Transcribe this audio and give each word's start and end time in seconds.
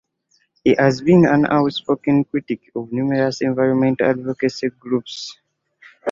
He 0.63 0.73
has 0.79 0.99
been 0.99 1.27
an 1.27 1.45
outspoken 1.45 2.23
critic 2.23 2.71
of 2.75 2.91
numerous 2.91 3.39
environmental 3.41 4.07
advocacy 4.07 4.69
groups. 4.79 5.37